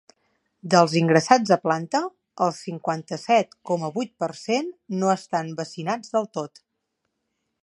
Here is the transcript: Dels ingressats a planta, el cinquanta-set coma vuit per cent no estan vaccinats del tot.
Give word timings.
Dels 0.73 0.95
ingressats 1.01 1.53
a 1.55 1.57
planta, 1.65 2.01
el 2.47 2.55
cinquanta-set 2.61 3.55
coma 3.71 3.93
vuit 3.99 4.15
per 4.25 4.33
cent 4.43 4.75
no 5.03 5.15
estan 5.19 5.57
vaccinats 5.63 6.17
del 6.19 6.31
tot. 6.41 6.65